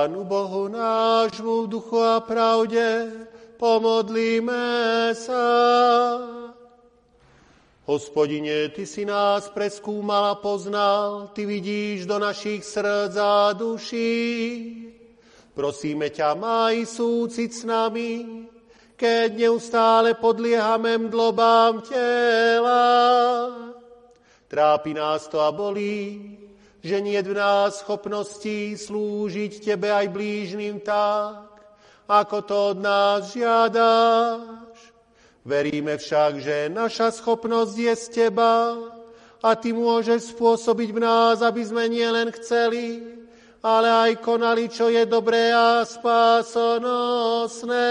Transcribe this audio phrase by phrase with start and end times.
[0.00, 3.12] Pánu Bohu nášmu v duchu a pravde
[3.60, 5.44] pomodlíme sa.
[7.84, 14.16] Hospodine, Ty si nás preskúmal a poznal, Ty vidíš do našich srdc a duší.
[15.52, 18.48] Prosíme ťa, maj súcit s nami,
[18.96, 22.88] keď neustále podliehame mdlobám tela.
[24.48, 26.39] Trápi nás to a bolí,
[26.80, 27.04] že
[27.36, 31.60] nás schopností slúžiť Tebe aj blížným tak,
[32.08, 34.90] ako to od nás žiadaš.
[35.44, 38.76] Veríme však, že naša schopnosť je z Teba
[39.40, 43.00] a Ty môžeš spôsobiť v nás, aby sme nielen chceli,
[43.64, 47.88] ale aj konali, čo je dobré a spásonosné.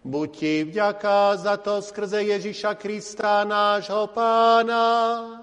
[0.00, 5.35] Buď Ti vďaka za to skrze Ježiša Krista, nášho Pána,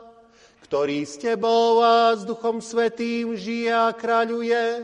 [0.74, 4.82] ktorý s Tebou a s Duchom Svetým žije a kráľuje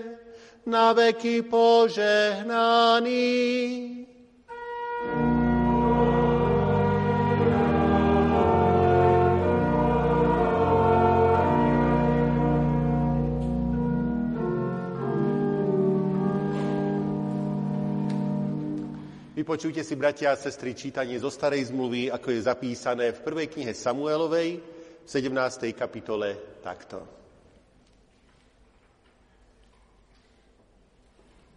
[0.69, 3.25] na veky požehnaný.
[19.33, 23.73] Vypočujte si, bratia a sestry, čítanie zo Starej zmluvy, ako je zapísané v prvej knihe
[23.73, 24.78] Samuelovej,
[25.09, 25.73] 17.
[25.73, 27.01] kapitole takto.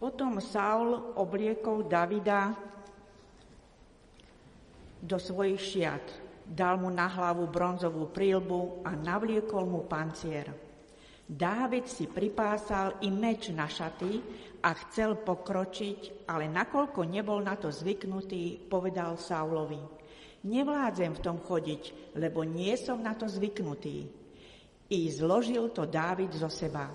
[0.01, 2.49] Potom Saul obliekol Davida
[4.97, 6.05] do svojich šiat,
[6.49, 10.49] dal mu na hlavu bronzovú prílbu a navliekol mu pancier.
[11.29, 14.17] Dávid si pripásal i meč na šaty
[14.65, 20.02] a chcel pokročiť, ale nakoľko nebol na to zvyknutý, povedal Saulovi,
[20.43, 24.07] nevládzem v tom chodiť, lebo nie som na to zvyknutý.
[24.91, 26.91] I zložil to Dávid zo seba.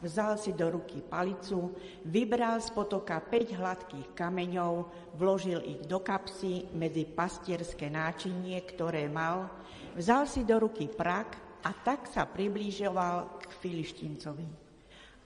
[0.00, 1.76] Vzal si do ruky palicu,
[2.08, 4.88] vybral z potoka 5 hladkých kameňov,
[5.20, 9.52] vložil ich do kapsy medzi pastierské náčinie, ktoré mal,
[9.92, 14.48] vzal si do ruky prak a tak sa približoval k Filištíncovi.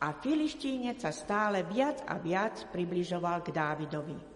[0.03, 4.34] A Filištínec sa stále viac a viac približoval k Dávidovi.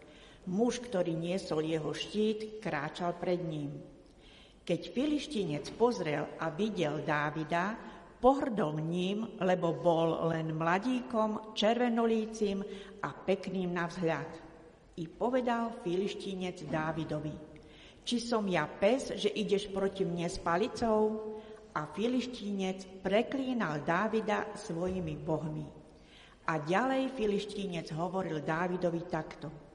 [0.49, 3.77] Muž, ktorý niesol jeho štít, kráčal pred ním.
[4.65, 7.77] Keď Filištínec pozrel a videl Dávida,
[8.19, 12.65] pohrdol ním, lebo bol len mladíkom, červenolícim
[13.05, 14.31] a pekným na vzhľad.
[14.99, 17.37] I povedal Filištínec Dávidovi,
[18.03, 21.39] či som ja pes, že ideš proti mne s palicou?
[21.79, 25.67] a filištínec preklínal Dávida svojimi bohmi.
[26.51, 29.68] A ďalej filištínec hovoril Dávidovi takto.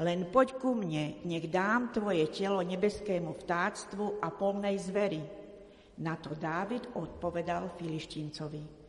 [0.00, 5.20] Len poď ku mne, nech dám tvoje telo nebeskému vtáctvu a polnej zvery.
[6.00, 8.80] Na to Dávid odpovedal filištíncovi.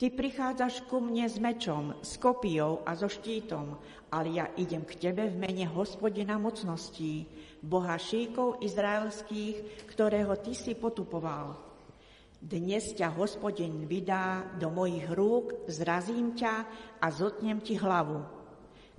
[0.00, 3.76] Ty prichádzaš ku mne s mečom, s kopijou a so štítom,
[4.14, 7.26] ale ja idem k tebe v mene hospodina mocností,
[7.60, 11.58] boha šíkov izraelských, ktorého ty si potupoval.
[12.40, 16.54] Dnes ťa hospodin vydá do mojich rúk, zrazím ťa
[17.02, 18.39] a zotnem ti hlavu.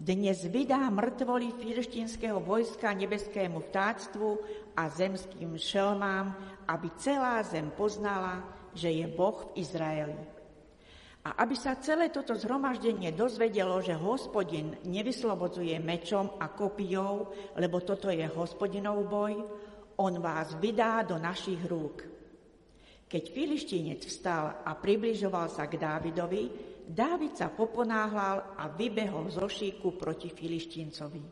[0.01, 4.34] Dnes vydá mŕtvoli filištinského vojska nebeskému vtáctvu
[4.74, 6.34] a zemským šelmám,
[6.65, 8.41] aby celá zem poznala,
[8.74, 10.17] že je Boh v Izraeli.
[11.22, 17.29] A aby sa celé toto zhromaždenie dozvedelo, že hospodin nevyslobodzuje mečom a kopijou,
[17.62, 19.38] lebo toto je hospodinov boj,
[20.01, 22.01] on vás vydá do našich rúk.
[23.05, 29.95] Keď filištínec vstal a približoval sa k Dávidovi, Dávid sa poponáhľal a vybehol zo šíku
[29.95, 31.24] proti filištíncovi.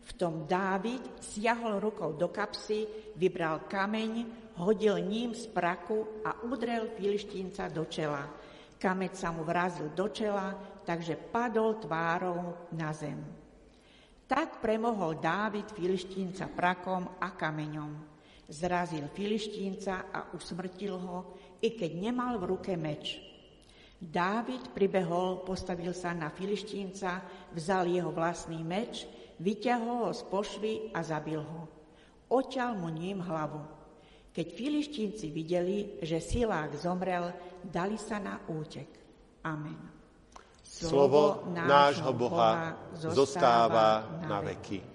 [0.00, 2.84] V tom Dávid siahol rukou do kapsy,
[3.16, 4.12] vybral kameň,
[4.60, 8.28] hodil ním z praku a udrel filištínca do čela.
[8.76, 10.52] Kameň sa mu vrazil do čela,
[10.84, 13.24] takže padol tvárou na zem.
[14.28, 17.92] Tak premohol Dávid filištínca prakom a kameňom.
[18.52, 21.18] Zrazil filištínca a usmrtil ho,
[21.64, 23.29] i keď nemal v ruke meč.
[24.00, 27.20] Dávid pribehol, postavil sa na filištínca,
[27.52, 29.04] vzal jeho vlastný meč,
[29.36, 31.68] vyťahol ho z pošvy a zabil ho.
[32.32, 33.60] Oťal mu ním hlavu.
[34.32, 37.28] Keď filištínci videli, že Silák zomrel,
[37.60, 38.88] dali sa na útek.
[39.44, 39.76] Amen.
[40.64, 44.89] Slovo nášho Boha zostáva na veky.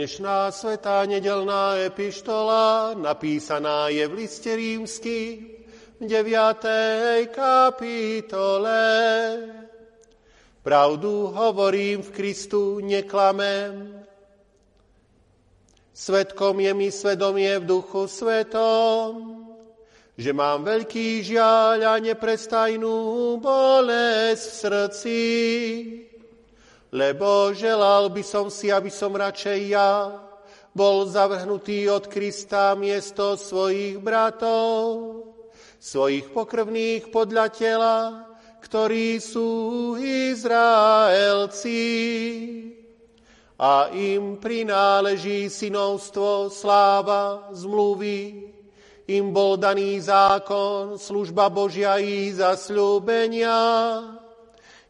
[0.00, 5.44] Dnešná svetá nedelná epištola napísaná je v liste rímsky
[6.00, 7.28] v 9.
[7.28, 8.80] kapitole.
[10.64, 14.00] Pravdu hovorím v Kristu, neklamem.
[15.92, 19.36] Svetkom je mi svedomie v duchu svetom,
[20.16, 25.20] že mám veľký žiaľ a neprestajnú bolesť v srdci
[26.90, 30.10] lebo želal by som si, aby som radšej ja
[30.74, 35.26] bol zavrhnutý od Krista miesto svojich bratov,
[35.78, 38.26] svojich pokrvných podľa tela,
[38.62, 41.78] ktorí sú Izraelci.
[43.60, 48.48] A im prináleží synovstvo, sláva, zmluvy,
[49.10, 53.52] im bol daný zákon, služba Božia i zasľúbenia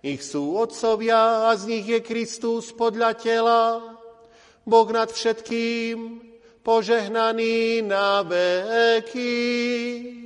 [0.00, 3.60] ich sú otcovia a z nich je Kristus podľa tela,
[4.64, 6.20] Boh nad všetkým,
[6.64, 10.19] požehnaný na veky.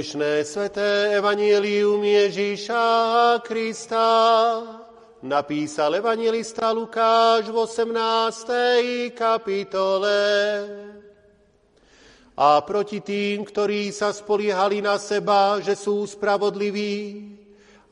[0.00, 2.84] Dnešné sveté evanielium Ježíša
[3.44, 4.08] Krista
[5.20, 9.12] napísal evangelista Lukáš v 18.
[9.12, 10.16] kapitole.
[12.32, 16.96] A proti tým, ktorí sa spoliehali na seba, že sú spravodliví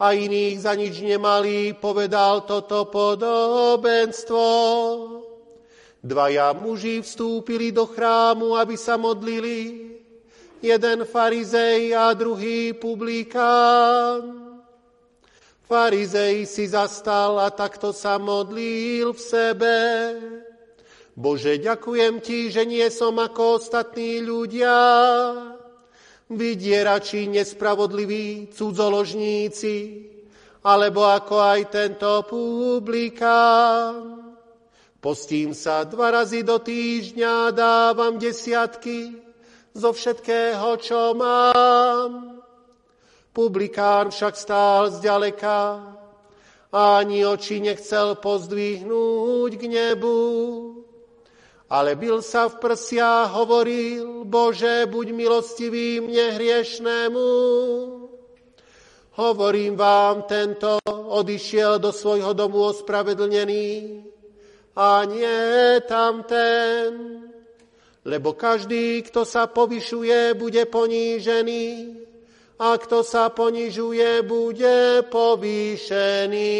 [0.00, 4.48] a iných za nič nemali, povedal toto podobenstvo.
[6.00, 9.87] Dvaja muži vstúpili do chrámu, aby sa modlili
[10.58, 14.48] jeden farizej a druhý publikán.
[15.68, 19.76] Farizej si zastal a takto sa modlil v sebe.
[21.18, 24.74] Bože, ďakujem ti, že nie som ako ostatní ľudia,
[26.30, 29.76] vydierači, nespravodliví, cudzoložníci,
[30.64, 34.24] alebo ako aj tento publikán.
[34.98, 39.27] Postím sa dva razy do týždňa, dávam desiatky,
[39.78, 42.42] zo všetkého, čo mám.
[43.30, 45.94] Publikán však stál zďaleka
[46.74, 50.18] ani oči nechcel pozdvihnúť k nebu.
[51.68, 57.28] Ale bil sa v prsia hovoril, Bože, buď milostivý mne hriešnému.
[59.18, 64.00] Hovorím vám, tento odišiel do svojho domu ospravedlnený
[64.78, 67.27] a nie tamten
[68.04, 71.66] lebo každý, kto sa povyšuje, bude ponížený
[72.58, 76.58] a kto sa ponižuje, bude povýšený.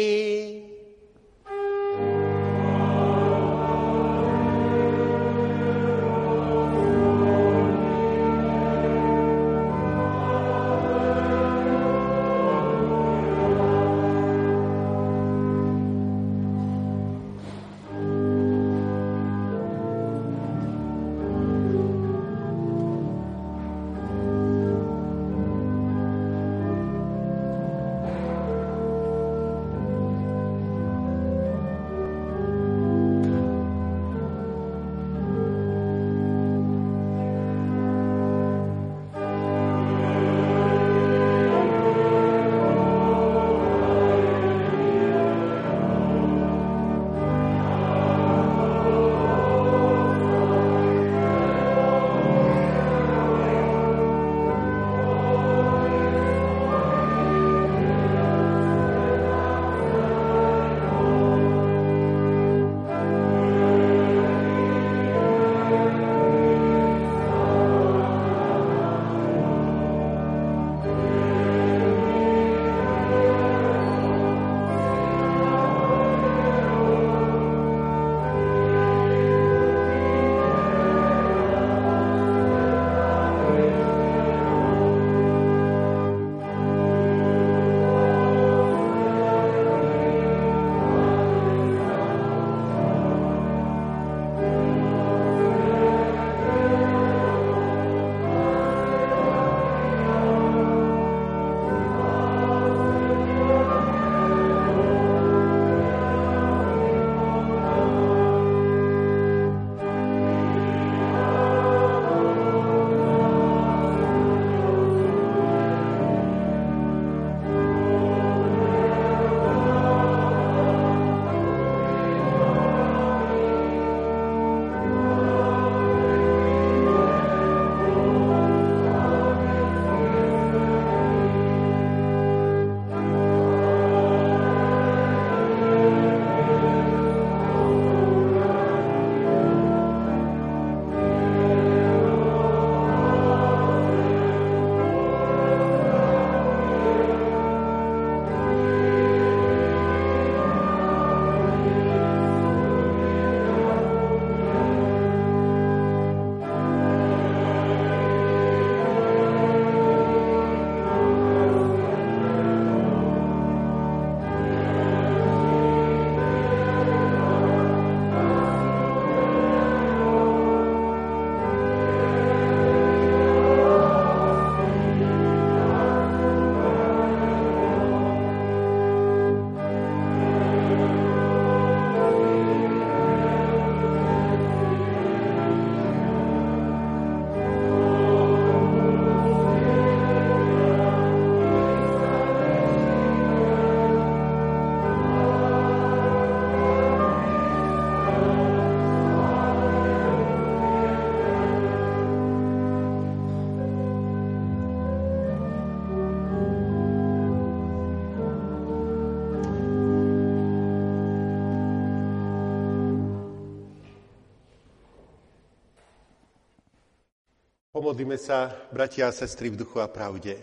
[217.89, 220.37] Pomodlíme sa, bratia a sestry, v duchu a pravde.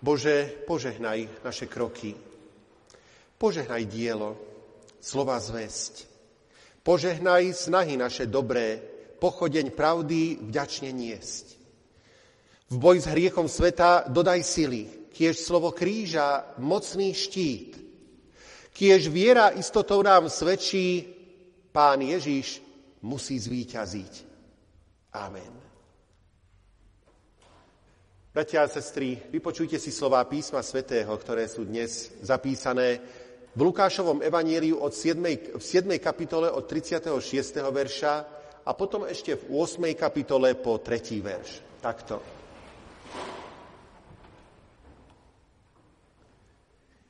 [0.00, 2.16] Bože, požehnaj naše kroky.
[3.36, 4.40] Požehnaj dielo,
[4.96, 6.08] slova zväzť.
[6.80, 8.80] Požehnaj snahy naše dobré,
[9.20, 11.60] pochodeň pravdy vďačne niesť.
[12.72, 17.76] V boji s hriechom sveta dodaj sily, kiež slovo kríža mocný štít.
[18.72, 21.04] Kiež viera istotou nám svedčí,
[21.68, 22.64] Pán Ježiš
[23.04, 24.25] musí zvíťaziť.
[25.16, 25.52] Amen.
[28.36, 33.00] Bratia a sestry, vypočujte si slová písma svätého, ktoré sú dnes zapísané
[33.56, 35.96] v Lukášovom evaníliu od 7, v 7.
[35.96, 37.08] kapitole od 36.
[37.64, 38.14] verša
[38.60, 39.88] a potom ešte v 8.
[39.96, 41.24] kapitole po 3.
[41.24, 41.80] verš.
[41.80, 42.20] Takto.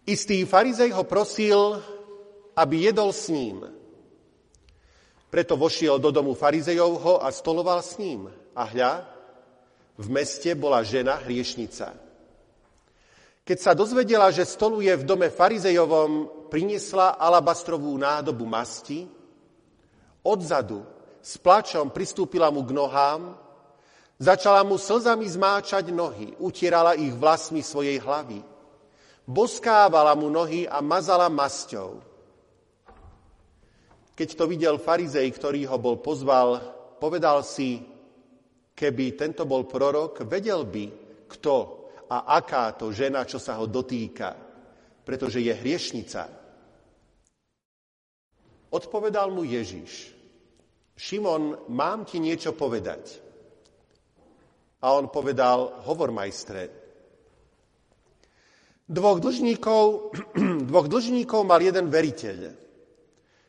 [0.07, 1.83] Istý farizej ho prosil,
[2.55, 3.76] aby jedol s ním.
[5.37, 8.25] Preto vošiel do domu farizejovho a stoloval s ním.
[8.57, 9.05] A hľa,
[10.01, 11.92] v meste bola žena hriešnica.
[13.44, 19.05] Keď sa dozvedela, že stoluje v dome farizejovom, priniesla alabastrovú nádobu masti,
[20.25, 20.88] odzadu
[21.20, 23.37] s plačom pristúpila mu k nohám,
[24.16, 28.40] začala mu slzami zmáčať nohy, utierala ich vlasmi svojej hlavy,
[29.29, 32.15] boskávala mu nohy a mazala masťou.
[34.16, 36.57] Keď to videl farizej, ktorý ho bol pozval,
[36.96, 37.85] povedal si,
[38.72, 40.85] keby tento bol prorok, vedel by,
[41.29, 41.55] kto
[42.09, 44.33] a aká to žena, čo sa ho dotýka,
[45.05, 46.22] pretože je hriešnica.
[48.72, 50.16] Odpovedal mu Ježiš,
[50.96, 53.20] Šimon, mám ti niečo povedať.
[54.81, 56.72] A on povedal, hovor majstre.
[58.88, 59.85] Dvoch dlžníkov,
[60.72, 62.65] dvoch dlžníkov mal jeden veriteľ.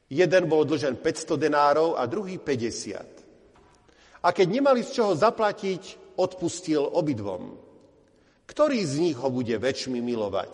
[0.08, 4.24] Jeden bol dlžen 500 denárov a druhý 50.
[4.24, 7.60] A keď nemali z čoho zaplatiť, odpustil obidvom.
[8.48, 10.54] Ktorý z nich ho bude väčšmi milovať?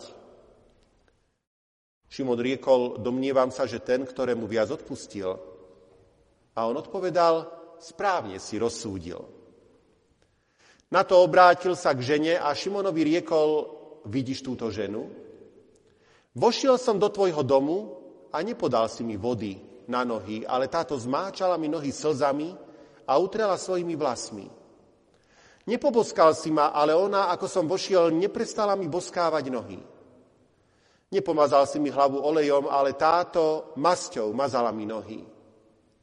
[2.10, 5.34] Šimon riekol, domnievam sa, že ten, ktorému viac odpustil.
[6.54, 7.46] A on odpovedal,
[7.78, 9.18] správne si rozsúdil.
[10.94, 13.66] Na to obrátil sa k žene a Šimonovi riekol,
[14.06, 15.10] vidíš túto ženu?
[16.34, 18.03] Vošiel som do tvojho domu
[18.34, 19.54] a nepodal si mi vody
[19.86, 22.50] na nohy, ale táto zmáčala mi nohy slzami
[23.06, 24.46] a utrela svojimi vlasmi.
[25.64, 29.80] Nepoboskal si ma, ale ona, ako som vošiel, neprestala mi boskávať nohy.
[31.14, 35.22] Nepomazal si mi hlavu olejom, ale táto masťou mazala mi nohy.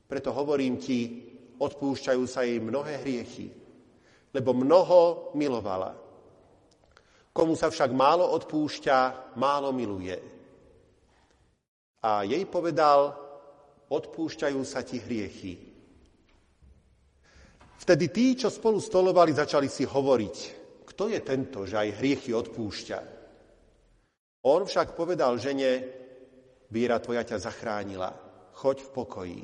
[0.08, 1.28] Preto hovorím ti,
[1.62, 3.52] odpúšťajú sa jej mnohé hriechy,
[4.34, 5.94] lebo mnoho milovala.
[7.36, 8.98] Komu sa však málo odpúšťa,
[9.38, 10.41] málo miluje.
[12.02, 13.14] A jej povedal,
[13.94, 15.54] odpúšťajú sa ti hriechy.
[17.82, 20.38] Vtedy tí, čo spolu stolovali, začali si hovoriť,
[20.86, 23.00] kto je tento, že aj hriechy odpúšťa.
[24.46, 25.86] On však povedal žene,
[26.74, 28.10] viera tvoja ťa zachránila,
[28.58, 29.42] choď v pokoji.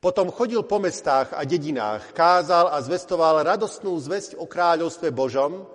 [0.00, 5.68] Potom chodil po mestách a dedinách, kázal a zvestoval radostnú zväzť o kráľovstve Božom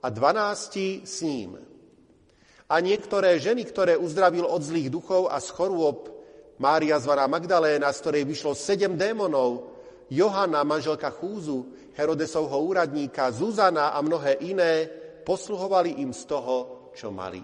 [0.00, 1.75] a dvanácti s ním
[2.66, 6.10] a niektoré ženy, ktoré uzdravil od zlých duchov a z chorôb,
[6.56, 9.76] Mária zvaná Magdaléna, z ktorej vyšlo sedem démonov,
[10.08, 14.88] Johana, manželka Chúzu, Herodesovho úradníka, Zuzana a mnohé iné,
[15.26, 17.42] posluhovali im z toho, čo mali.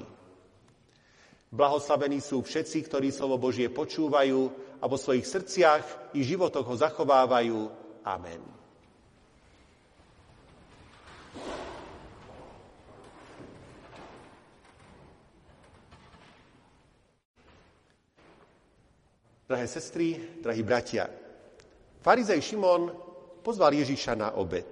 [1.52, 4.40] Blahoslavení sú všetci, ktorí slovo Božie počúvajú
[4.80, 7.58] a vo svojich srdciach i životoch ho zachovávajú.
[8.08, 8.40] Amen.
[19.52, 21.12] Drahé sestry, drahí bratia,
[22.00, 22.88] farizej Šimon
[23.44, 24.64] pozval Ježíša na obed.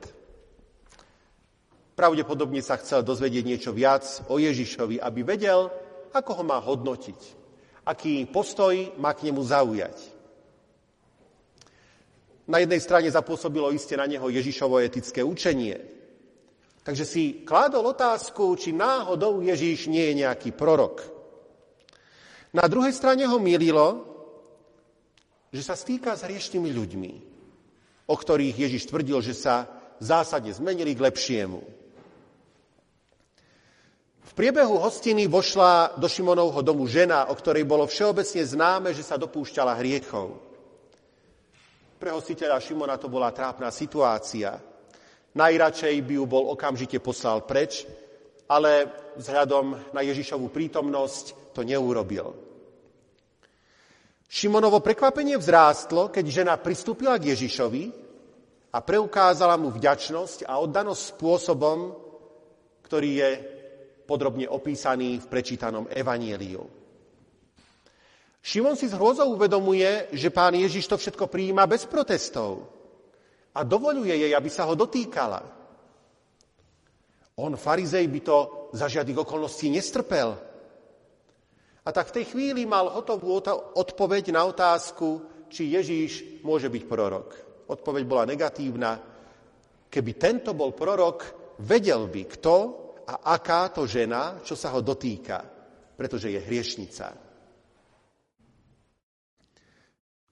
[1.93, 5.69] Pravdepodobne sa chcel dozvedieť niečo viac o Ježišovi, aby vedel,
[6.17, 7.21] ako ho má hodnotiť,
[7.93, 10.01] aký postoj má k nemu zaujať.
[12.49, 15.77] Na jednej strane zapôsobilo iste na neho Ježišovo etické učenie.
[16.89, 21.05] Takže si kládol otázku, či náhodou Ježíš nie je nejaký prorok.
[22.57, 24.09] Na druhej strane ho mililo,
[25.51, 27.13] že sa stýka s hriešnými ľuďmi,
[28.07, 29.67] o ktorých Ježiš tvrdil, že sa
[29.99, 31.61] zásadne zmenili k lepšiemu.
[34.31, 39.19] V priebehu hostiny vošla do Šimonovho domu žena, o ktorej bolo všeobecne známe, že sa
[39.19, 40.39] dopúšťala hriechov.
[41.99, 44.55] Pre hostiteľa Šimona to bola trápna situácia.
[45.35, 47.85] Najradšej by ju bol okamžite poslal preč,
[48.47, 48.87] ale
[49.19, 52.50] vzhľadom na Ježišovú prítomnosť to neurobil.
[54.31, 57.91] Šimonovo prekvapenie vzrástlo, keď žena pristúpila k Ježišovi
[58.71, 61.99] a preukázala mu vďačnosť a oddanosť spôsobom,
[62.87, 63.31] ktorý je
[64.07, 66.63] podrobne opísaný v prečítanom evanieliu.
[68.39, 72.71] Šimon si z hrôzou uvedomuje, že pán Ježiš to všetko prijíma bez protestov
[73.51, 75.43] a dovoluje jej, aby sa ho dotýkala.
[77.35, 78.39] On, farizej, by to
[78.79, 80.39] za žiadnych okolností nestrpel.
[81.81, 83.41] A tak v tej chvíli mal hotovú
[83.77, 87.29] odpoveď na otázku, či Ježíš môže byť prorok.
[87.73, 89.01] Odpoveď bola negatívna.
[89.91, 91.19] Keby tento bol prorok,
[91.65, 92.55] vedel by, kto
[93.09, 95.43] a aká to žena, čo sa ho dotýka,
[95.97, 97.07] pretože je hriešnica.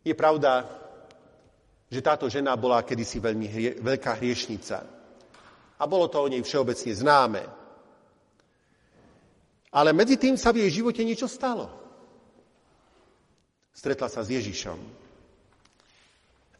[0.05, 0.63] Je pravda,
[1.89, 4.79] že táto žena bola kedysi veľmi hrie, veľká hriešnica.
[5.79, 7.43] A bolo to o nej všeobecne známe.
[9.73, 11.69] Ale medzi tým sa v jej živote niečo stalo.
[13.73, 14.79] Stretla sa s Ježišom.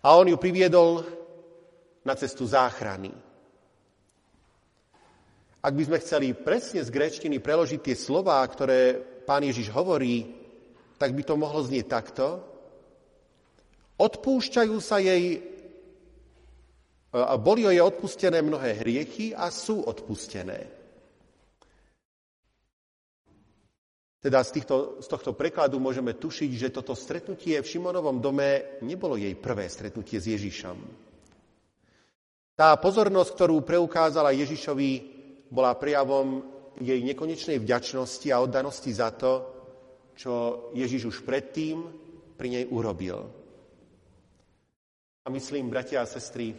[0.05, 1.03] A on ju priviedol
[2.07, 3.11] na cestu záchrany.
[5.59, 8.95] Ak by sme chceli presne z gréčtiny preložiť tie slová, ktoré
[9.27, 10.23] pán Ježiš hovorí,
[10.97, 12.39] tak by to mohlo znieť takto.
[13.99, 15.43] Odpúšťajú sa jej,
[17.43, 20.78] boli jej odpustené mnohé hriechy a sú odpustené.
[24.19, 29.15] Teda z, týchto, z tohto prekladu môžeme tušiť, že toto stretnutie v Šimonovom dome nebolo
[29.15, 30.79] jej prvé stretnutie s Ježišom.
[32.59, 34.91] Tá pozornosť, ktorú preukázala Ježišovi,
[35.55, 36.43] bola prejavom
[36.83, 39.47] jej nekonečnej vďačnosti a oddanosti za to,
[40.19, 40.33] čo
[40.75, 41.87] Ježiš už predtým
[42.35, 43.23] pri nej urobil.
[45.23, 46.59] A myslím, bratia a sestry,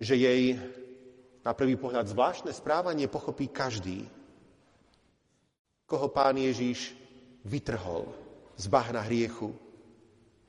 [0.00, 0.56] že jej
[1.44, 4.08] na prvý pohľad zvláštne správanie pochopí každý,
[5.86, 6.92] koho pán Ježiš
[7.46, 8.10] vytrhol
[8.58, 9.54] z bahna hriechu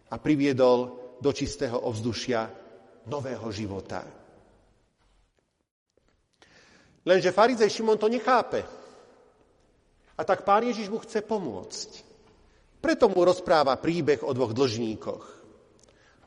[0.09, 2.49] a priviedol do čistého ovzdušia
[3.05, 4.01] nového života.
[7.07, 8.65] Lenže farizej Šimon to nechápe.
[10.17, 11.89] A tak pán Ježiš mu chce pomôcť.
[12.81, 15.23] Preto mu rozpráva príbeh o dvoch dlžníkoch.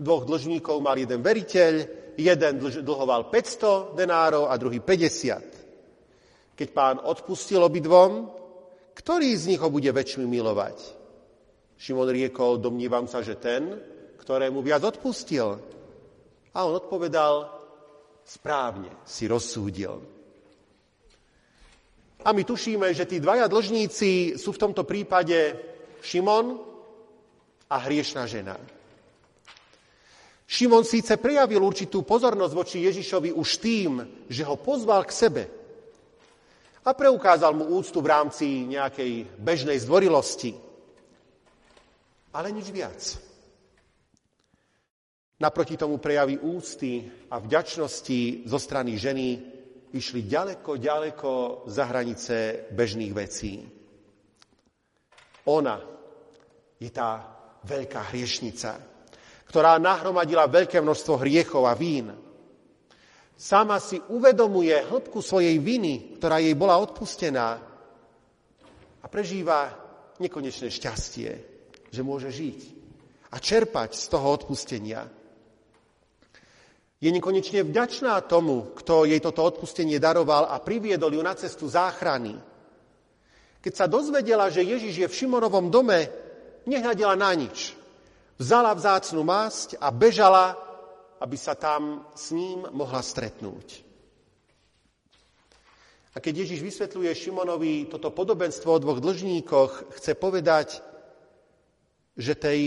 [0.01, 1.75] Dvoch dlžníkov mal jeden veriteľ,
[2.17, 6.57] jeden dlhoval 500 denárov a druhý 50.
[6.57, 8.40] Keď pán odpustil obidvom,
[9.01, 10.77] ktorý z nich ho bude väčšmi milovať?
[11.81, 13.81] Šimon riekol, domnívam sa, že ten,
[14.21, 15.57] ktorému viac odpustil.
[16.53, 17.49] A on odpovedal,
[18.21, 20.05] správne si rozsúdil.
[22.21, 25.57] A my tušíme, že tí dvaja dlžníci sú v tomto prípade
[26.05, 26.61] Šimon
[27.73, 28.61] a hriešná žena.
[30.45, 35.43] Šimon síce prejavil určitú pozornosť voči Ježišovi už tým, že ho pozval k sebe
[36.85, 40.57] a preukázal mu úctu v rámci nejakej bežnej zdvorilosti.
[42.33, 43.01] Ale nič viac.
[45.41, 49.41] Naproti tomu prejavy úcty a vďačnosti zo strany ženy
[49.97, 51.31] išli ďaleko, ďaleko
[51.67, 53.65] za hranice bežných vecí.
[55.49, 55.81] Ona
[56.77, 57.25] je tá
[57.65, 58.71] veľká hriešnica,
[59.49, 62.13] ktorá nahromadila veľké množstvo hriechov a vín.
[63.41, 67.57] Sama si uvedomuje hĺbku svojej viny, ktorá jej bola odpustená
[69.01, 69.73] a prežíva
[70.21, 71.31] nekonečné šťastie,
[71.89, 72.61] že môže žiť
[73.33, 75.09] a čerpať z toho odpustenia.
[77.01, 82.37] Je nekonečne vďačná tomu, kto jej toto odpustenie daroval a priviedol ju na cestu záchrany.
[83.65, 86.13] Keď sa dozvedela, že Ježiš je v Šimonovom dome,
[86.69, 87.81] nehľadila na nič
[88.41, 90.57] vzala vzácnu masť a bežala,
[91.21, 93.85] aby sa tam s ním mohla stretnúť.
[96.11, 100.83] A keď Ježiš vysvetľuje Šimonovi toto podobenstvo o dvoch dlžníkoch, chce povedať,
[102.19, 102.61] že tej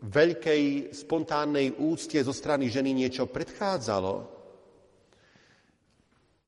[0.00, 4.14] veľkej spontánnej úctie zo strany ženy niečo predchádzalo.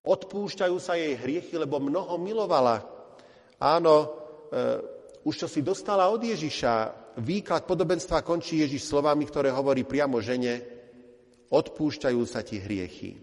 [0.09, 2.81] Odpúšťajú sa jej hriechy, lebo mnoho milovala.
[3.61, 4.09] Áno, e,
[5.29, 6.73] už čo si dostala od Ježiša,
[7.21, 10.78] výklad podobenstva končí Ježiš slovami, ktoré hovorí priamo žene,
[11.49, 13.17] odpúšťajú sa ti hriechy.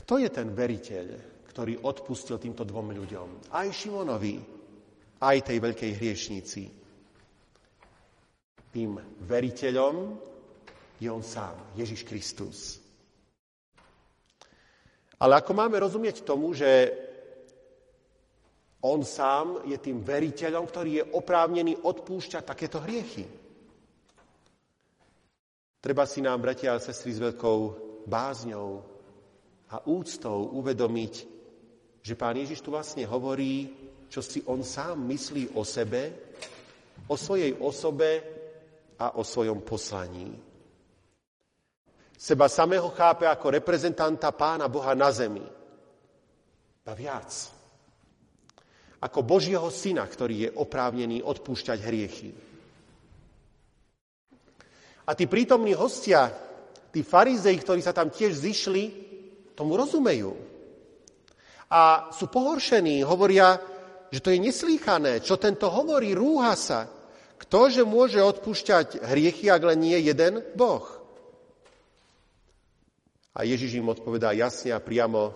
[0.00, 1.06] Kto je ten veriteľ,
[1.46, 3.52] ktorý odpustil týmto dvom ľuďom?
[3.52, 4.40] Aj Šimonovi,
[5.20, 6.62] aj tej veľkej hriešnici.
[8.70, 8.90] Tým
[9.26, 9.96] veriteľom
[10.96, 12.80] je on sám, Ježiš Kristus.
[15.20, 16.96] Ale ako máme rozumieť tomu, že
[18.80, 23.28] on sám je tým veriteľom, ktorý je oprávnený odpúšťať takéto hriechy.
[25.80, 27.58] Treba si nám, bratia a sestry, s veľkou
[28.04, 28.70] bázňou
[29.72, 31.14] a úctou uvedomiť,
[32.04, 33.72] že pán Ježiš tu vlastne hovorí
[34.10, 36.02] čo si on sám myslí o sebe,
[37.06, 38.10] o svojej osobe
[38.98, 40.34] a o svojom poslaní.
[42.20, 45.46] Seba samého chápe ako reprezentanta Pána Boha na zemi.
[46.84, 47.30] A viac.
[49.00, 52.30] Ako Božieho syna, ktorý je oprávnený odpúšťať hriechy.
[55.10, 56.30] A tí prítomní hostia,
[56.94, 58.84] tí farizei, ktorí sa tam tiež zišli,
[59.58, 60.38] tomu rozumejú.
[61.66, 63.58] A sú pohoršení, hovoria,
[64.14, 65.18] že to je neslýchané.
[65.18, 66.86] Čo tento hovorí, rúha sa.
[67.42, 70.86] Ktože môže odpúšťať hriechy, ak len nie jeden Boh?
[73.34, 75.34] A Ježiš im odpovedá jasne a priamo,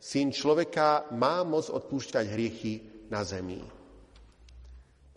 [0.00, 2.72] syn človeka má moc odpúšťať hriechy
[3.12, 3.60] na zemi.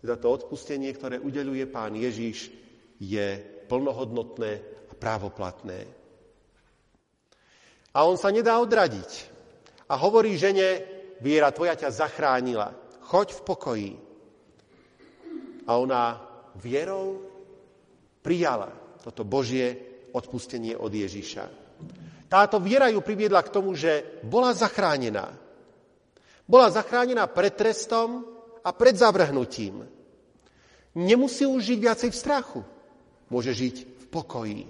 [0.03, 2.51] Teda to odpustenie, ktoré udeluje pán Ježiš,
[2.99, 4.51] je plnohodnotné
[4.87, 5.79] a právoplatné.
[7.91, 9.11] A on sa nedá odradiť.
[9.91, 10.83] A hovorí žene,
[11.19, 12.71] viera tvoja ťa zachránila.
[13.07, 13.91] Choď v pokoji.
[15.67, 16.19] A ona
[16.55, 17.23] vierou
[18.23, 18.71] prijala
[19.03, 19.75] toto Božie
[20.11, 21.45] odpustenie od Ježiša.
[22.27, 25.31] Táto viera ju priviedla k tomu, že bola zachránená.
[26.43, 28.23] Bola zachránená pred trestom
[28.63, 29.87] a pred zavrhnutím.
[30.97, 32.61] Nemusí už žiť viacej v strachu.
[33.27, 34.61] Môže žiť v pokoji.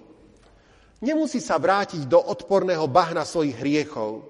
[1.05, 4.25] Nemusí sa vrátiť do odporného bahna svojich hriechov.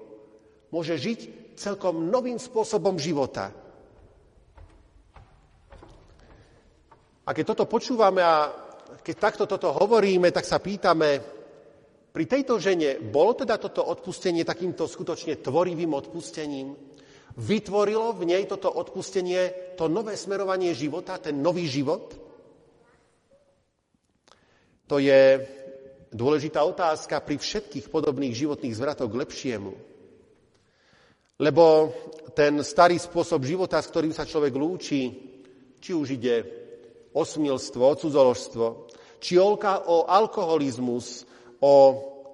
[0.68, 1.20] Môže žiť
[1.56, 3.48] celkom novým spôsobom života.
[7.24, 8.52] A keď toto počúvame a
[9.00, 11.20] keď takto toto hovoríme, tak sa pýtame,
[12.08, 16.72] pri tejto žene bolo teda toto odpustenie takýmto skutočne tvorivým odpustením?
[17.38, 22.27] Vytvorilo v nej toto odpustenie to nové smerovanie života, ten nový život?
[24.88, 25.44] To je
[26.08, 29.72] dôležitá otázka pri všetkých podobných životných zvratoch k lepšiemu.
[31.38, 31.92] Lebo
[32.32, 35.02] ten starý spôsob života, s ktorým sa človek lúči,
[35.78, 36.36] či už ide
[37.14, 38.66] o smilstvo, o cudzoložstvo,
[39.20, 39.54] či o
[40.08, 41.28] alkoholizmus,
[41.62, 41.74] o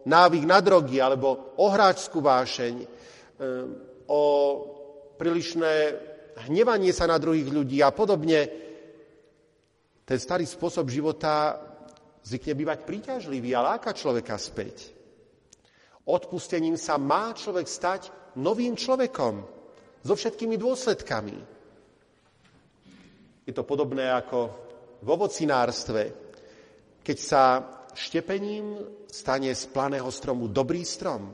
[0.07, 2.87] návyk na drogy alebo o hráčskú vášeň, e,
[4.09, 4.23] o
[5.17, 5.75] prílišné
[6.49, 8.41] hnevanie sa na druhých ľudí a podobne.
[10.05, 11.57] Ten starý spôsob života
[12.25, 14.91] zvykne bývať príťažlivý a láka človeka späť.
[16.09, 18.03] Odpustením sa má človek stať
[18.41, 19.45] novým človekom
[20.05, 21.37] so všetkými dôsledkami.
[23.45, 24.53] Je to podobné ako
[25.05, 26.03] v ovocinárstve,
[27.05, 27.43] keď sa
[27.93, 31.29] štepením stane z planého stromu dobrý strom,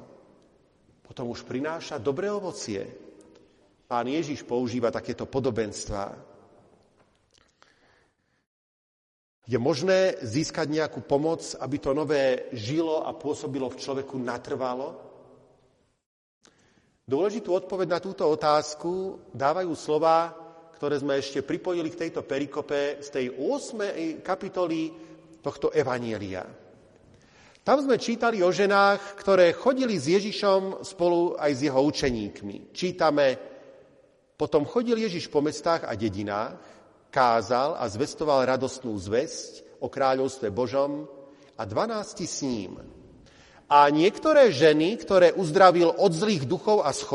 [1.06, 2.82] potom už prináša dobré ovocie.
[3.90, 6.29] Pán Ježiš používa takéto podobenstva.
[9.50, 14.94] Je možné získať nejakú pomoc, aby to nové žilo a pôsobilo v človeku natrvalo?
[17.02, 20.40] Dôležitú odpoveď na túto otázku dávajú slova
[20.80, 24.24] ktoré sme ešte pripojili k tejto perikope z tej 8.
[24.24, 24.88] kapitoly
[25.44, 26.40] tohto Evanielia.
[27.60, 32.72] Tam sme čítali o ženách, ktoré chodili s Ježišom spolu aj s jeho učeníkmi.
[32.72, 33.36] Čítame,
[34.40, 36.56] potom chodil Ježiš po mestách a dedinách,
[37.10, 41.10] kázal a zvestoval radostnú zväzť o kráľovstve Božom
[41.58, 42.78] a dvanácti s ním.
[43.70, 47.06] A niektoré ženy, ktoré uzdravil od zlých duchov a z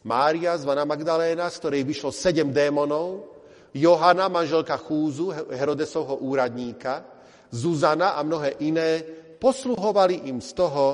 [0.00, 3.36] Mária, zvaná Magdaléna, z ktorej vyšlo sedem démonov,
[3.76, 7.04] Johana, manželka Chúzu, Herodesovho úradníka,
[7.52, 9.04] Zuzana a mnohé iné
[9.36, 10.86] posluhovali im z toho,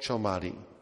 [0.00, 0.73] čo mali.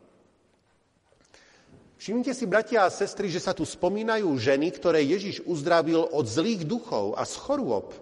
[2.03, 6.67] Všimnite si, bratia a sestry, že sa tu spomínajú ženy, ktoré Ježiš uzdravil od zlých
[6.67, 7.95] duchov a z chorôb.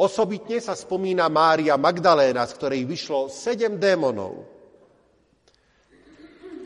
[0.00, 4.48] Osobitne sa spomína Mária Magdaléna, z ktorej vyšlo sedem démonov.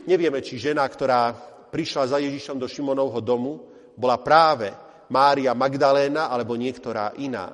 [0.07, 1.35] Nevieme, či žena, ktorá
[1.67, 3.67] prišla za Ježišom do Šimonovho domu,
[3.99, 4.71] bola práve
[5.11, 7.51] Mária Magdaléna alebo niektorá iná.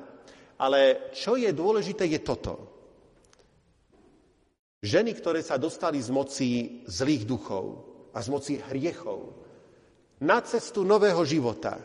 [0.61, 2.53] Ale čo je dôležité, je toto.
[4.85, 6.49] Ženy, ktoré sa dostali z moci
[6.85, 9.43] zlých duchov a z moci hriechov
[10.23, 11.75] na cestu nového života,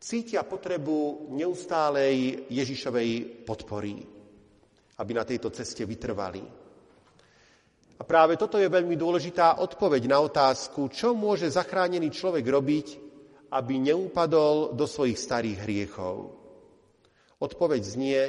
[0.00, 3.94] cítia potrebu neustálej Ježišovej podpory,
[4.98, 6.42] aby na tejto ceste vytrvali.
[7.96, 12.86] A práve toto je veľmi dôležitá odpoveď na otázku, čo môže zachránený človek robiť,
[13.56, 16.34] aby neupadol do svojich starých hriechov.
[17.40, 18.20] Odpoveď znie,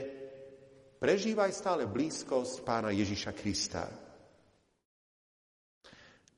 [1.01, 4.06] prežívaj stále blízkosť pána Ježiša Krista.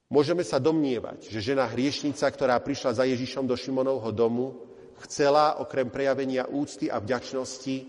[0.09, 4.57] Môžeme sa domnievať, že žena hriešnica, ktorá prišla za Ježišom do Šimonovho domu,
[5.05, 7.85] chcela okrem prejavenia úcty a vďačnosti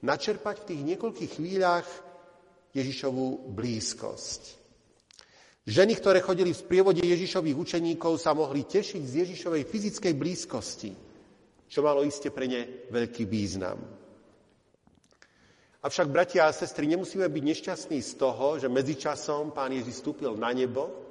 [0.00, 1.84] načerpať v tých niekoľkých chvíľach
[2.72, 4.56] Ježišovú blízkosť.
[5.68, 10.96] Ženy, ktoré chodili v sprievode Ježišových učeníkov, sa mohli tešiť z Ježišovej fyzickej blízkosti,
[11.68, 13.76] čo malo iste pre ne veľký význam.
[15.84, 20.56] Avšak, bratia a sestry, nemusíme byť nešťastní z toho, že medzičasom pán Ježiš vstúpil na
[20.56, 21.07] nebo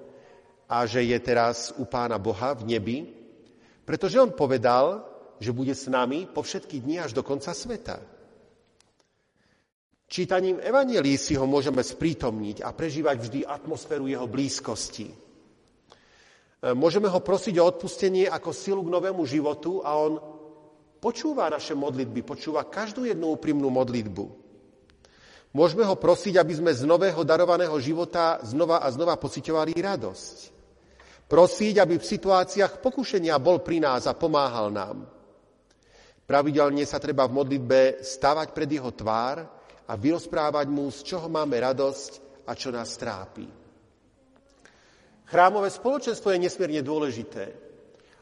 [0.68, 2.97] a že je teraz u pána Boha v nebi,
[3.88, 5.07] pretože on povedal,
[5.39, 8.03] že bude s nami po všetky dni až do konca sveta.
[10.07, 15.11] Čítaním Evangelii si ho môžeme sprítomniť a prežívať vždy atmosféru jeho blízkosti.
[16.74, 20.20] Môžeme ho prosiť o odpustenie ako silu k novému životu a on
[20.97, 24.26] počúva naše modlitby, počúva každú jednu úprimnú modlitbu.
[25.53, 30.57] Môžeme ho prosiť, aby sme z nového darovaného života znova a znova pocitovali radosť.
[31.28, 35.03] Prosiť, aby v situáciách pokušenia bol pri nás a pomáhal nám.
[36.23, 39.43] Pravidelne sa treba v modlitbe stavať pred jeho tvár
[39.88, 43.47] a vyrozprávať mu, z čoho máme radosť a čo nás trápi.
[45.28, 47.45] Chrámové spoločenstvo je nesmierne dôležité.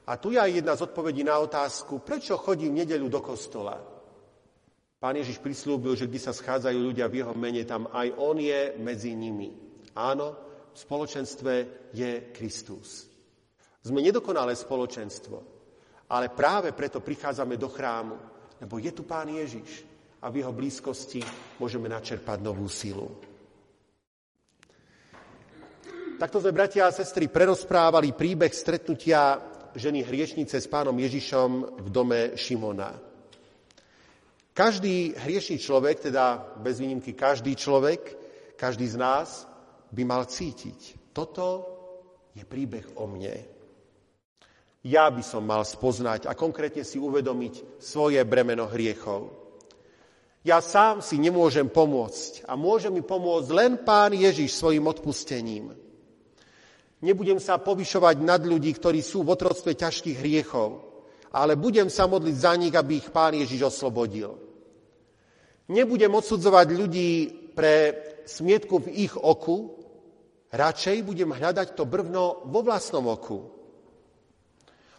[0.05, 3.77] A tu je aj jedna z odpovedí na otázku, prečo chodím v nedeľu do kostola.
[5.01, 8.73] Pán Ježiš prislúbil, že kde sa schádzajú ľudia v jeho mene, tam aj on je
[8.81, 9.53] medzi nimi.
[9.97, 10.44] Áno,
[10.75, 11.53] spoločenstve
[11.95, 13.07] je Kristus.
[13.79, 15.37] Sme nedokonalé spoločenstvo,
[16.11, 18.15] ale práve preto prichádzame do chrámu,
[18.59, 19.87] lebo je tu Pán Ježiš
[20.19, 21.23] a v jeho blízkosti
[21.57, 23.07] môžeme načerpať novú silu.
[26.15, 29.35] Takto sme, bratia a sestry, prerozprávali príbeh stretnutia
[29.75, 32.95] ženy hriešnice s pánom Ježišom v dome Šimona.
[34.55, 38.15] Každý hriešný človek, teda bez výnimky každý človek,
[38.55, 39.43] každý z nás
[39.91, 41.11] by mal cítiť.
[41.13, 41.45] Toto
[42.35, 43.35] je príbeh o mne.
[44.85, 49.33] Ja by som mal spoznať a konkrétne si uvedomiť svoje bremeno hriechov.
[50.45, 55.73] Ja sám si nemôžem pomôcť a môže mi pomôcť len Pán Ježiš svojim odpustením.
[57.01, 60.85] Nebudem sa povyšovať nad ľudí, ktorí sú v otroctve ťažkých hriechov,
[61.33, 64.37] ale budem sa modliť za nich, aby ich Pán Ježiš oslobodil.
[65.73, 67.09] Nebudem odsudzovať ľudí
[67.57, 69.77] pre smietku v ich oku,
[70.51, 73.49] radšej budem hľadať to brvno vo vlastnom oku.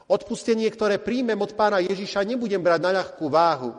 [0.06, 3.74] Odpustenie, ktoré príjmem od pána Ježiša, nebudem brať na ľahkú váhu,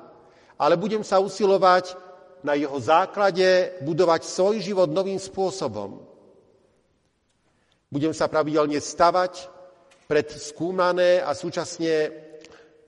[0.59, 1.95] ale budem sa usilovať
[2.43, 6.03] na jeho základe budovať svoj život novým spôsobom.
[7.87, 9.47] Budem sa pravidelne stavať
[10.11, 12.11] pred skúmané a súčasne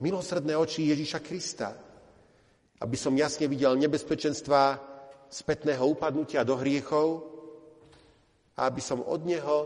[0.04, 1.72] milosrdné oči Ježiša Krista
[2.80, 4.80] aby som jasne videl nebezpečenstva
[5.30, 7.22] spätného upadnutia do hriechov
[8.58, 9.58] a aby som od Neho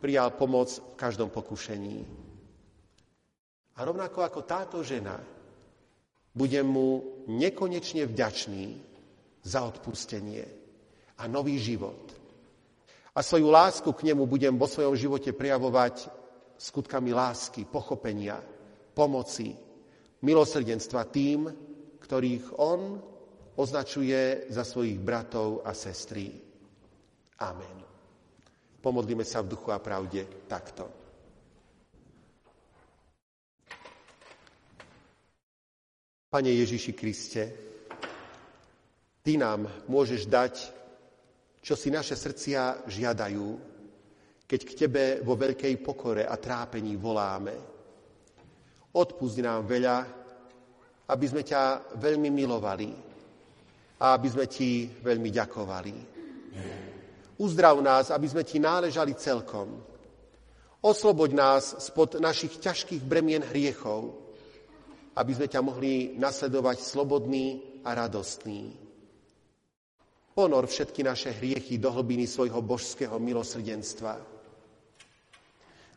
[0.00, 2.00] prijal pomoc v každom pokušení.
[3.76, 5.20] A rovnako ako táto žena,
[6.32, 8.64] budem mu nekonečne vďačný
[9.44, 10.44] za odpustenie
[11.20, 12.12] a nový život.
[13.16, 16.08] A svoju lásku k nemu budem vo svojom živote prejavovať
[16.56, 18.40] skutkami lásky, pochopenia,
[18.96, 19.56] pomoci,
[20.24, 21.48] milosrdenstva tým,
[22.00, 23.00] ktorých on
[23.56, 26.28] označuje za svojich bratov a sestry.
[27.40, 27.76] Amen.
[28.80, 30.84] Pomodlíme sa v duchu a pravde takto.
[36.28, 37.42] Pane Ježiši Kriste,
[39.26, 40.54] Ty nám môžeš dať,
[41.58, 43.46] čo si naše srdcia žiadajú,
[44.46, 47.58] keď k Tebe vo veľkej pokore a trápení voláme.
[48.94, 49.96] Odpust nám veľa,
[51.10, 53.05] aby sme ťa veľmi milovali
[54.00, 55.94] a aby sme ti veľmi ďakovali.
[57.36, 59.76] Uzdrav nás, aby sme ti náležali celkom.
[60.80, 64.16] Osloboď nás spod našich ťažkých bremien hriechov,
[65.16, 68.72] aby sme ťa mohli nasledovať slobodný a radostný.
[70.36, 74.20] Ponor všetky naše hriechy do hlbiny svojho božského milosrdenstva.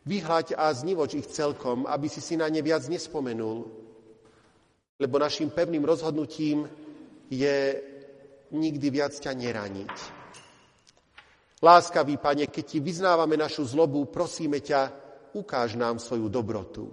[0.07, 3.67] Vyhľaď a znivoč ich celkom, aby si si na ne viac nespomenul,
[4.95, 6.63] lebo našim pevným rozhodnutím
[7.29, 7.55] je
[8.51, 9.95] nikdy viac ťa neraniť.
[11.61, 14.91] Láskavý Pane, keď Ti vyznávame našu zlobu, prosíme ťa,
[15.37, 16.89] ukáž nám svoju dobrotu.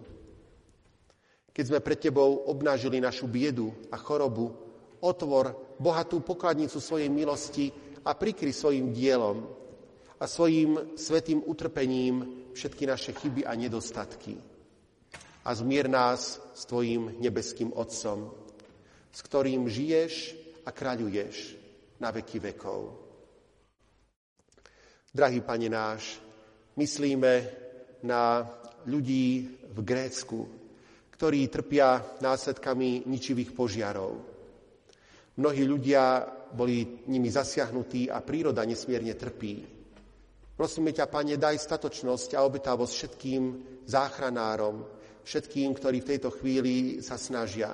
[1.51, 4.53] Keď sme pred Tebou obnážili našu biedu a chorobu,
[5.01, 7.73] otvor bohatú pokladnicu svojej milosti
[8.05, 9.49] a prikry svojim dielom
[10.21, 14.57] a svojim svetým utrpením všetky naše chyby a nedostatky
[15.47, 18.35] a zmier nás s Tvojim nebeským Otcom,
[19.17, 20.37] s ktorým žiješ
[20.69, 21.57] a kráľuješ
[22.05, 22.93] na veky vekov.
[25.09, 26.21] Drahý Pane náš,
[26.77, 27.33] myslíme
[28.05, 28.45] na
[28.85, 30.45] ľudí v Grécku,
[31.17, 34.21] ktorí trpia následkami ničivých požiarov.
[35.41, 39.65] Mnohí ľudia boli nimi zasiahnutí a príroda nesmierne trpí.
[40.53, 43.43] Prosíme ťa, Pane, daj statočnosť a obetavosť všetkým
[43.89, 44.85] záchranárom,
[45.25, 47.73] všetkým, ktorí v tejto chvíli sa snažia,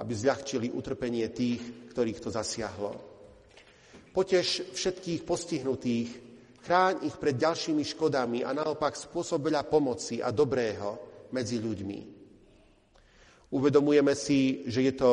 [0.00, 2.96] aby zľahčili utrpenie tých, ktorých to zasiahlo.
[4.10, 6.08] Poteš všetkých postihnutých,
[6.64, 10.96] chráň ich pred ďalšími škodami a naopak spôsob veľa pomoci a dobrého
[11.36, 11.98] medzi ľuďmi.
[13.52, 15.12] Uvedomujeme si, že je to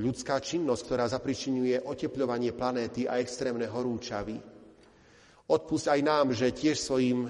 [0.00, 4.36] ľudská činnosť, ktorá zapričinuje oteplovanie planéty a extrémne horúčavy.
[5.52, 7.28] Odpust aj nám, že tiež svojim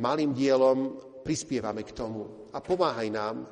[0.00, 3.46] malým dielom prispievame k tomu a pomáhaj nám,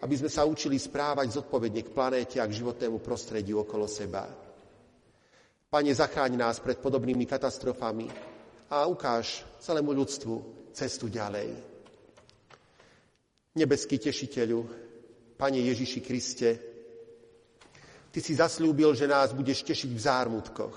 [0.00, 4.24] aby sme sa učili správať zodpovedne k planéte a k životnému prostrediu okolo seba.
[5.70, 8.08] Pane, zachráň nás pred podobnými katastrofami
[8.72, 10.34] a ukáž celému ľudstvu
[10.74, 11.52] cestu ďalej.
[13.54, 14.58] Nebeský tešiteľu,
[15.36, 16.50] Pane Ježiši Kriste,
[18.10, 20.76] Ty si zaslúbil, že nás budeš tešiť v zármutkoch.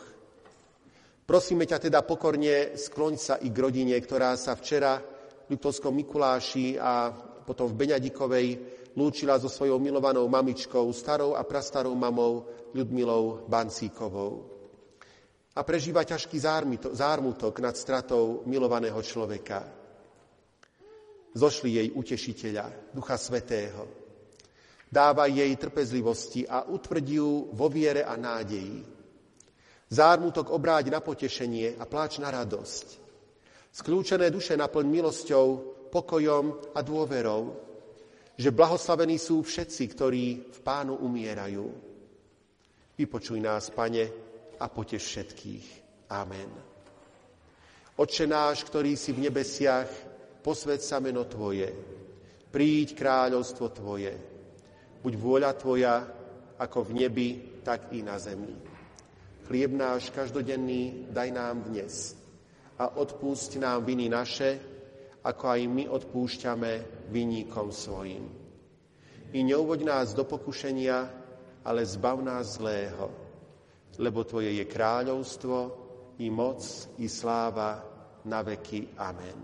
[1.26, 6.78] Prosíme ťa teda pokorne, skloň sa i k rodine, ktorá sa včera v Liptovskom Mikuláši
[6.78, 7.10] a
[7.42, 8.48] potom v Beňadikovej
[8.94, 14.50] lúčila so svojou milovanou mamičkou, starou a prastarou mamou Ľudmilou Bancíkovou.
[15.54, 16.38] A prežíva ťažký
[16.94, 19.62] zármutok nad stratou milovaného človeka.
[21.34, 24.04] Zošli jej utešiteľa, Ducha Svetého,
[24.94, 28.86] Dávaj jej trpezlivosti a utvrdí ju vo viere a nádeji.
[29.90, 33.02] Zármutok obráť na potešenie a pláč na radosť.
[33.74, 35.46] Skľúčené duše naplň milosťou,
[35.90, 37.58] pokojom a dôverou,
[38.34, 41.66] že blahoslavení sú všetci, ktorí v pánu umierajú.
[42.98, 44.06] Vypočuj nás, pane,
[44.60, 45.68] a poteš všetkých.
[46.14, 46.50] Amen.
[47.98, 49.90] Oče náš, ktorý si v nebesiach,
[50.42, 51.70] posved sa meno Tvoje.
[52.54, 54.34] Príď kráľovstvo Tvoje
[55.04, 55.96] Buď vôľa Tvoja,
[56.64, 57.30] ako v nebi,
[57.60, 58.56] tak i na zemi.
[59.44, 62.16] Chlieb náš každodenný daj nám dnes
[62.80, 64.64] a odpúšť nám viny naše,
[65.28, 66.72] ako aj my odpúšťame
[67.14, 68.26] vinníkom svojim.
[69.34, 71.10] I neuvoď nás do pokušenia,
[71.62, 73.14] ale zbav nás zlého,
[74.02, 75.58] lebo Tvoje je kráľovstvo,
[76.22, 76.62] i moc,
[77.02, 77.82] i sláva
[78.26, 78.94] na veky.
[78.98, 79.40] Amen.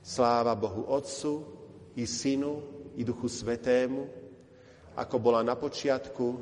[0.00, 1.44] Sláva Bohu Otcu,
[1.96, 2.62] i Synu,
[2.96, 4.08] i Duchu Svetému,
[4.96, 6.40] ako bola na počiatku,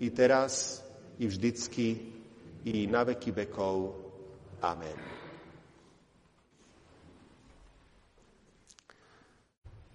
[0.00, 0.80] i teraz,
[1.20, 1.88] i vždycky,
[2.64, 3.92] i na veky vekov.
[4.64, 5.19] Amen.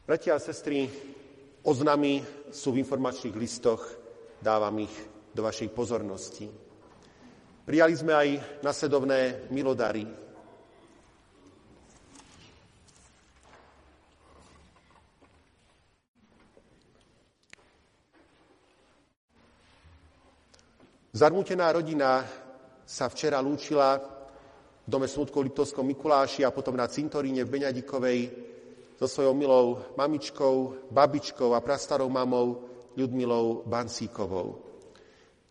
[0.05, 0.85] Bratia a sestry,
[1.65, 2.21] oznamy
[2.53, 3.81] sú v informačných listoch,
[4.37, 4.93] dávam ich
[5.33, 6.45] do vašej pozornosti.
[7.65, 8.29] Prijali sme aj
[8.61, 10.05] nasledovné milodary,
[21.15, 22.27] Zarmútená rodina
[22.83, 24.03] sa včera lúčila v
[24.83, 28.19] dome smutkov Liptovskom Mikuláši a potom na cintoríne v Beňadikovej
[28.95, 32.63] so svojou milou mamičkou, babičkou a prastarou mamou
[32.95, 34.55] Ľudmilou Bansíkovou.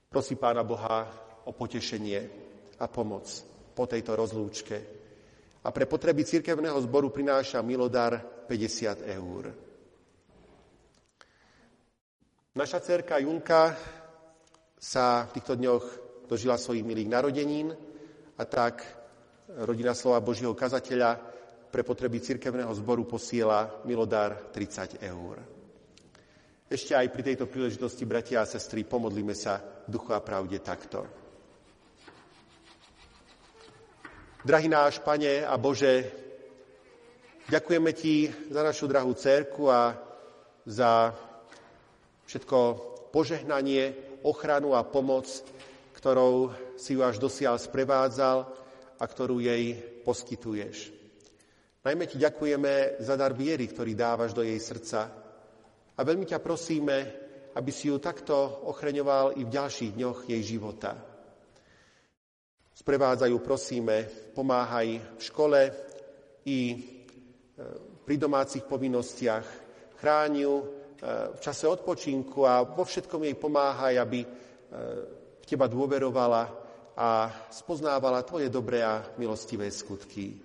[0.08, 1.04] Prosí Pána Boha
[1.44, 2.20] o potešenie
[2.80, 3.28] a pomoc
[3.76, 4.76] po tejto rozlúčke.
[5.64, 8.16] A pre potreby cirkevného zboru prináša milodar
[8.48, 9.52] 50 eur.
[12.54, 13.76] Naša cerka Julka
[14.78, 15.84] sa v týchto dňoch
[16.30, 17.76] dožila svojich milých narodenín
[18.40, 18.84] a tak
[19.68, 21.33] rodina slova Božieho kazateľa
[21.74, 25.42] pre potreby cirkevného zboru posiela milodár 30 eur.
[26.70, 31.02] Ešte aj pri tejto príležitosti, bratia a sestry, pomodlíme sa duchu a pravde takto.
[34.46, 36.14] Drahý náš Pane a Bože,
[37.50, 38.14] ďakujeme Ti
[38.54, 39.98] za našu drahú cerku a
[40.62, 41.10] za
[42.30, 42.58] všetko
[43.10, 45.26] požehnanie, ochranu a pomoc,
[45.98, 48.46] ktorou si ju až dosiaľ sprevádzal
[48.94, 49.74] a ktorú jej
[50.06, 51.03] poskytuješ.
[51.84, 55.04] Najmä ti ďakujeme za dar viery, ktorý dávaš do jej srdca
[55.94, 56.96] a veľmi ťa prosíme,
[57.54, 60.96] aby si ju takto ochreňoval i v ďalších dňoch jej života.
[62.74, 65.60] Sprevádzajú, prosíme, pomáhaj v škole
[66.48, 66.76] i e,
[68.02, 69.46] pri domácich povinnostiach,
[70.00, 74.28] chrániu v čase odpočinku a vo všetkom jej pomáhaj, aby e,
[75.36, 76.42] v teba dôverovala
[76.96, 80.40] a spoznávala tvoje dobré a milostivé skutky.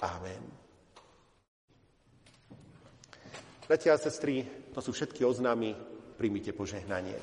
[0.00, 0.69] Amen.
[3.70, 4.42] Bratia a sestry,
[4.74, 5.78] to sú všetky oznámy,
[6.18, 7.14] príjmite požehnanie.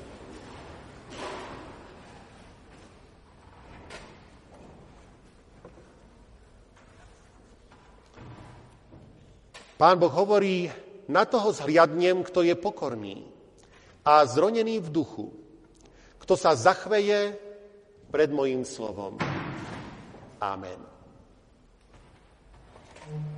[9.76, 10.72] Pán Boh hovorí,
[11.12, 13.28] na toho zhliadnem, kto je pokorný
[14.00, 15.28] a zronený v duchu,
[16.16, 17.36] kto sa zachveje
[18.08, 19.20] pred mojím slovom.
[20.40, 20.80] Amen.
[23.04, 23.37] Hospodín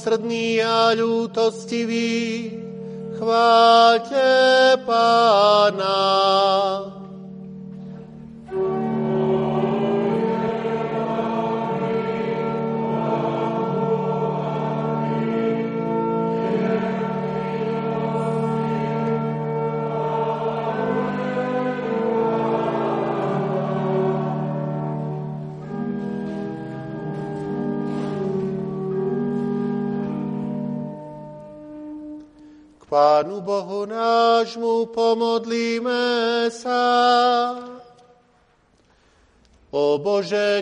[0.00, 2.48] milosrdný a ľútostivý,
[3.20, 4.24] chváľte
[4.88, 6.00] Pána.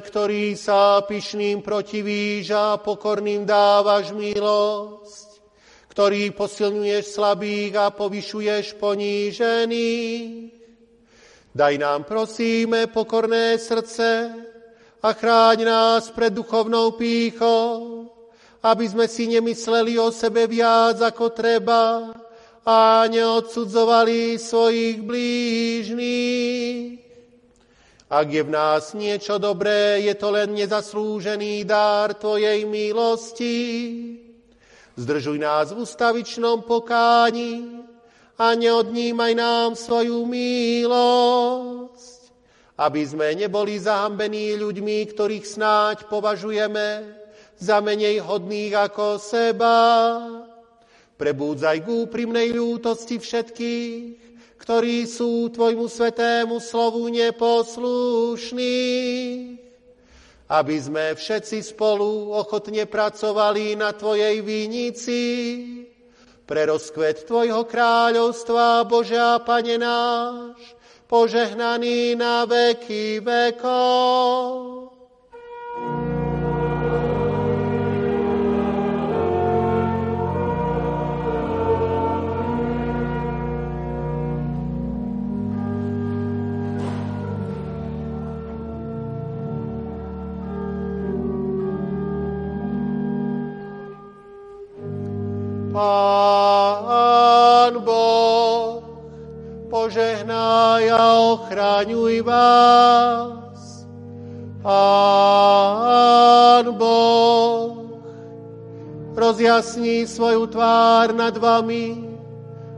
[0.09, 5.45] Ktorý sa pyšným protivíš a pokorným dávaš milosť,
[5.93, 10.49] ktorý posilňuješ slabých a povyšuješ ponížených,
[11.53, 14.33] daj nám, prosíme, pokorné srdce
[15.05, 18.09] a chráň nás pred duchovnou pýchou,
[18.65, 22.17] aby sme si nemysleli o sebe viac ako treba
[22.65, 27.08] a neodsudzovali svojich blížných.
[28.09, 33.57] Ak je v nás niečo dobré, je to len nezaslúžený dár Tvojej milosti.
[34.97, 37.85] Zdržuj nás v ustavičnom pokáni
[38.41, 42.21] a neodnímaj nám svoju milosť,
[42.81, 47.13] aby sme neboli zahambení ľuďmi, ktorých snáď považujeme
[47.61, 49.77] za menej hodných ako seba.
[51.21, 54.28] Prebúdzaj k úprimnej ľútosti všetkých,
[54.59, 58.77] ktorí sú Tvojmu svetému slovu neposlušní,
[60.51, 65.21] aby sme všetci spolu ochotne pracovali na Tvojej vinici,
[66.49, 70.57] pre rozkvet Tvojho kráľovstva, Bože a Pane náš,
[71.05, 74.88] požehnaný na veky vekov.
[95.79, 98.83] Pán Boh,
[99.71, 103.87] požehnaj a ochraňuj vás.
[104.59, 107.95] Pán Boh,
[109.15, 111.95] rozjasní svoju tvár nad vami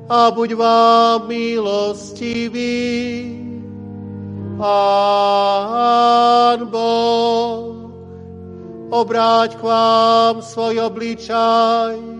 [0.05, 2.85] a buď vám milostivý.
[4.61, 7.65] Pán Boh,
[8.93, 12.20] obráť k vám svoj obličaj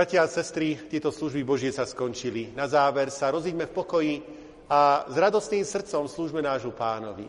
[0.00, 2.56] Bratia a sestry, tieto služby Božie sa skončili.
[2.56, 4.14] Na záver sa rozíďme v pokoji
[4.64, 7.28] a s radostným srdcom slúžme nášu pánovi.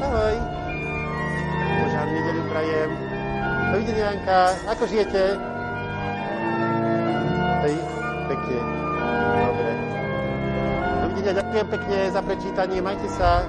[0.01, 0.35] Ahoj.
[1.85, 2.89] Požiarnú nedelu prajem.
[3.71, 4.41] Dovidenia, Janka.
[4.73, 5.23] Ako žijete?
[7.61, 7.75] Hej,
[8.25, 8.59] pekne.
[9.45, 9.71] Dobre.
[11.01, 12.79] Dovidenia, ďakujem pekne za prečítanie.
[12.81, 13.45] Majte sa.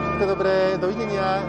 [0.00, 0.56] Všetko dobré.
[0.80, 1.44] Dovidenia.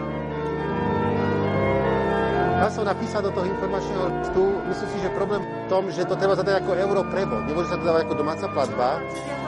[2.56, 6.16] Ja som napísal do toho informačného listu, myslím si, že problém v tom, že to
[6.16, 7.44] treba zadať ako europrevod.
[7.46, 8.96] Nemôže sa to dávať ako domáca platba,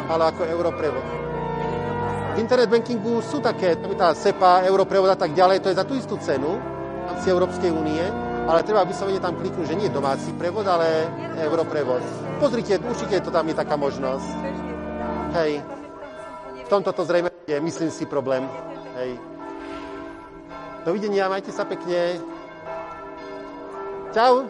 [0.08, 1.06] ale ako europrevod.
[2.34, 5.94] V internet bankingu sú také, tá SEPA, europrevod a tak ďalej, to je za tú
[5.98, 6.56] istú cenu
[7.08, 8.00] v Európskej únie,
[8.48, 11.04] ale treba vyslovene tam kliknúť, že nie domáci prevod, ale
[11.44, 12.00] europrevod.
[12.40, 14.28] Pozrite, určite to tam je taká možnosť.
[15.36, 15.60] Hej.
[16.64, 18.46] V tomto to zrejme je, myslím si, problém.
[18.96, 19.18] Hej.
[20.86, 22.22] Dovidenia, majte sa pekne.
[24.14, 24.48] Čau.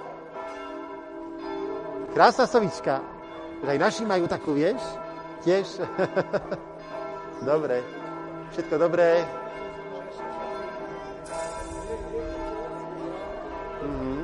[2.15, 3.03] Krásna sovička.
[3.65, 4.79] Že aj naši majú takú, vieš?
[5.47, 5.66] Tiež.
[7.51, 7.82] dobre.
[8.51, 9.22] Všetko dobré.
[13.84, 14.20] Mm-hmm.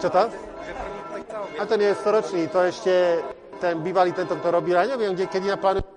[0.00, 0.22] Čo to?
[1.60, 3.20] A to nie je storočný, to ešte
[3.60, 5.91] ten bývalý tento, kto robil, ja neviem, kde, kedy naplánujú